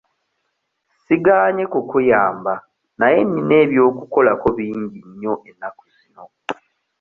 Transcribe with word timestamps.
Sigaanye 1.03 1.63
kukuyamba 1.73 2.53
naye 2.99 3.19
nnina 3.23 3.55
eby'okukolako 3.63 4.47
bingi 4.57 4.99
nnyo 5.09 5.33
ennaku 5.49 5.83
zino. 5.95 6.25